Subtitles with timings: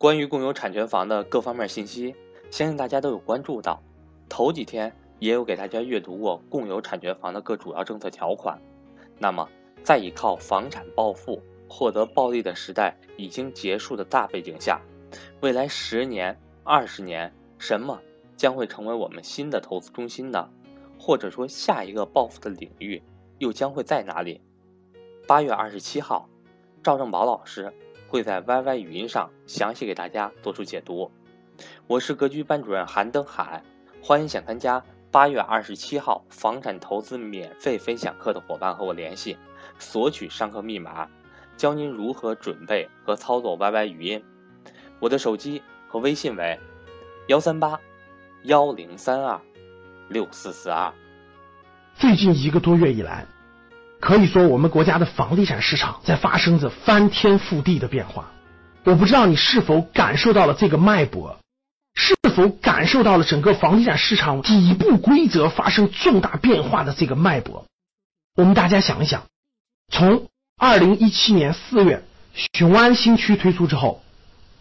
[0.00, 2.14] 关于共有产权房的各方面信息，
[2.52, 3.82] 相信大家都有关注到。
[4.28, 8.62] 头几天也有给大家阅读过共有产权房的各主要政策条款。
[9.18, 9.48] 那么，
[9.82, 14.80] 在依靠房产暴富获得暴利的时代已经结束的大背景下，
[15.40, 18.00] 未来十年、二十年，什么
[18.36, 20.48] 将会成为我们新的投资中心呢？
[20.96, 23.02] 或者说，下一个暴富的领域
[23.38, 24.40] 又将会在哪里？
[25.26, 26.28] 八月二十七号，
[26.84, 27.74] 赵正宝老师。
[28.08, 31.10] 会在 YY 语音上详细给大家做出解读。
[31.86, 33.62] 我是格局班主任韩登海，
[34.02, 39.36] 欢迎想参加八月二十七号房产投资免费分享课的伙伴和我联系，
[39.78, 41.06] 索取上课密码，
[41.58, 44.24] 教您如何准备和操作 YY 语音。
[45.00, 46.58] 我的手机和微信为
[47.26, 47.78] 幺三八
[48.44, 49.38] 幺零三二
[50.08, 50.92] 六四四二。
[51.94, 53.26] 最近一个多月以来。
[54.00, 58.30] 可以说，我们国家的房地产市场在发生着翻天覆地的变化。
[58.84, 61.38] 我不知道你是否感受到了这个脉搏，
[61.94, 67.66] 是否感受到了整个房地产市场底部规则发生重大变化的这个脉搏。
[68.36, 69.24] 我们大家想一想，
[69.92, 72.04] 从二零一七年四月
[72.54, 74.02] 雄安新区推出之后，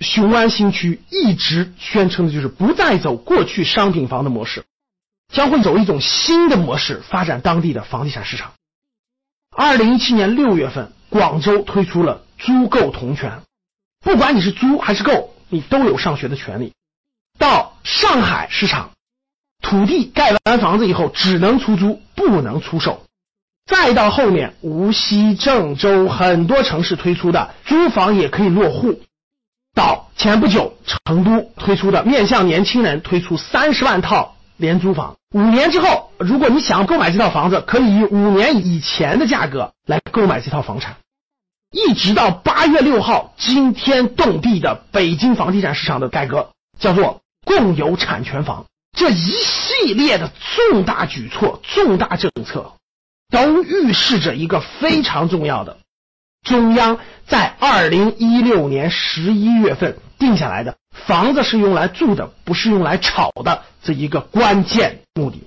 [0.00, 4.64] 雄安新区一直宣称的就是不再走过去商品房的模式，
[5.32, 8.52] 将会走一种新的模式发展当地的房地产市场。
[9.56, 13.42] 二零一七年六月份，广州推出了租购同权，
[14.00, 16.72] 不管你是租还是购，你都有上学的权利。
[17.36, 18.90] 到上海市场，
[19.60, 23.04] 土地盖完房子以后只能出租，不能出售。
[23.66, 29.00] 再到后面，无锡、郑州很多城市推出的租房也可以落户。
[29.74, 34.36] 到前不久，成都推出的面向年轻人推出三十万套。
[34.60, 40.96] 廉租房五年之后，如果你想购买这套房子，可以以五年以前的价格来购买这套房产。
[41.72, 48.66] 一直到八月六号，惊天动地的北京房地产市场的改革，叫做共有产权房。
[48.92, 50.30] 这一系列的
[50.68, 52.72] 重大举措、重大政策，
[53.30, 55.78] 都预示着一个非常重要的：
[56.42, 60.76] 中央在二零一六年十一月份定下来的。
[61.10, 65.42] 房子是用来住的，不是用来炒的，这一个关键目的。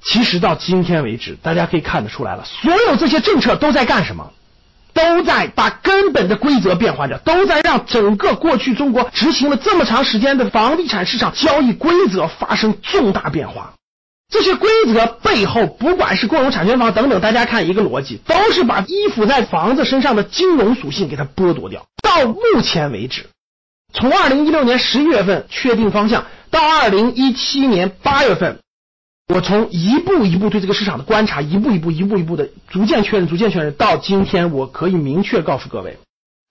[0.00, 4.30] 其实到今天为止，大家可以看得出来了，所有这些政策都在干什么？
[4.94, 13.74] 都在把根本的规则变化掉，都在让整个过去中国执行了这么长时间的房地产市场交易规则发生重大变化。
[14.32, 21.84] 这些规则背后，不管是共有产权房等等，大家看一个逻辑，都是把依附在房子身上的金融属性给它剥夺掉。
[22.04, 23.26] 到目前为止。
[23.92, 28.60] 从二零一六年十一月份确定方向，到二零一七年八月份，
[29.34, 35.98] 我从一步一步对这个市场的观察，一步一步、一步一步的逐渐确认、逐渐确认，到今天，我可以明确告诉各位，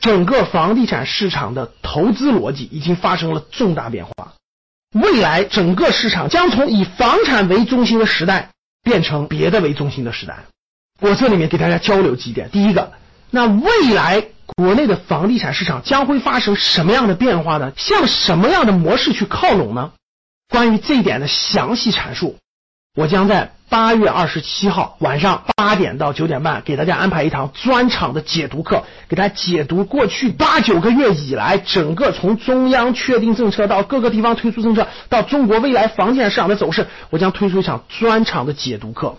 [0.00, 4.34] 整个房地产市场的投资逻辑已经发生了重大变化。
[4.94, 8.50] 未来整个市场将从以房产为中心的时代
[8.82, 10.44] 变成别的为中心的时代。
[11.00, 12.92] 我这里面给大家交流几点：第一个，
[13.32, 14.28] 那未来。
[14.54, 17.72] 国内的房地产市场将会发生什么样的变化呢？
[17.74, 19.92] 向什么样的模式去靠拢呢？
[20.50, 22.36] 关于这一点的详细阐述，
[22.94, 39.16] 我将在八月二十七号晚上八点到九点半给大家安排一堂专场的解读课，给大家解读过去八九个月以来整个从中央确定政策到各个地方推出政策，到中国未来房地产市场的走势，我将推出一场专场的解读课，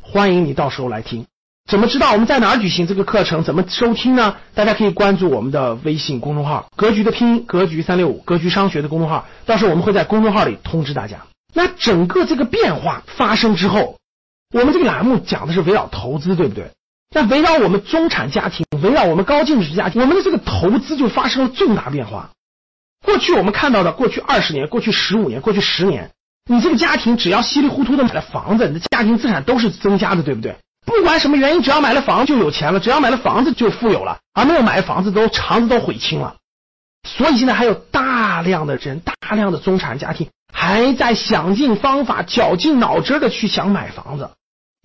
[0.00, 1.26] 欢迎你到时候来听。
[1.66, 3.42] 怎么知道我们在哪儿举行这个课程？
[3.42, 4.36] 怎么收听呢？
[4.54, 9.26] 大家可以关注我们的微信公众号“格局”的拼音“格局三六五”，格局商学的公众号。
[9.46, 11.26] 到时候我们会在公众号里通知大家。
[11.52, 13.98] 那整个这个变化发生之后，
[14.54, 16.70] 我们这个栏目讲的是围绕投资，对不对？
[17.12, 22.30] 那围绕我们中产家庭，围绕我们高净值家庭，我们的这个投资就发生了重大变化。
[23.04, 26.12] 过去我们看到的，过去二十年、过去十五年、过去十年，
[26.48, 30.58] 你这个家庭只要稀里糊涂的买了房子，你的家庭资产都是增加的，对不对？
[30.86, 36.36] 不管什么原因，只要买了房就有钱了，只要买了房子就富有了，而没有买房子都肠子都悔青了。
[37.06, 44.30] 所以现在还有大量的人，大量的中产家庭还在想尽方法、绞尽脑汁的去想买房子，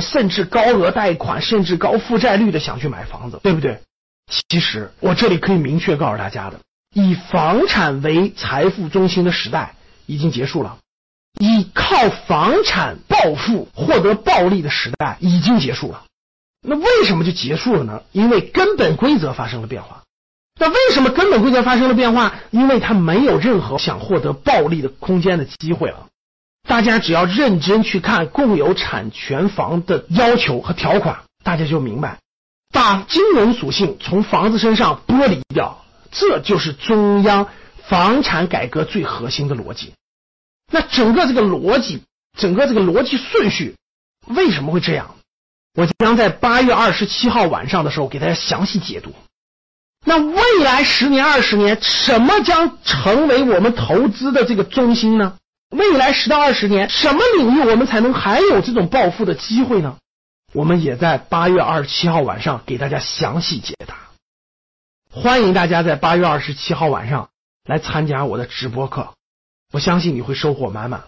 [0.00, 3.80] 甚至高额贷款，甚至高负债率的想去买房子，对不对？
[4.48, 6.60] 其实我这里可以明确告诉大家的，
[6.92, 9.74] 以房产为财富中心的时代
[10.06, 10.78] 已经结束了。
[11.40, 16.04] 以靠房产暴富获得暴利的时代已经结束了，
[16.60, 18.02] 那为什么就结束了呢？
[18.12, 20.02] 因为根本规则发生了变化。
[20.60, 22.34] 那为什么根本规则发生了变化？
[22.50, 26.08] 因为它没有任何想获得暴利的空间的机会了。
[26.68, 32.18] 大家只要认真去看共有产权房的要求和条款，大家就明白，
[32.72, 37.48] 把金融属性从房子身上剥离掉，这就是中央
[37.88, 39.94] 房产改革最核心的逻辑。
[40.70, 42.02] 那整个这个逻辑，
[42.36, 43.76] 整个这个逻辑顺序，
[44.26, 45.16] 为什么会这样？
[45.74, 49.12] 我将在八月二十七号晚上的时候给大家详细解读。
[50.06, 55.38] 那未来十年、二十年，什么将成为我们投资的这个中心呢？
[55.70, 59.96] 未来十到二十年，什么领域我们才能还有这种暴富的机会呢？
[60.52, 63.96] 我们也在八月二十七号晚上给大家详细解答。
[65.10, 67.30] 欢迎大家在八月二十七号晚上
[67.64, 69.14] 来参加我的直播课，
[69.72, 71.04] 我相信你会收获满满。